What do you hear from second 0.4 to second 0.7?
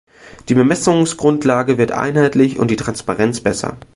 Die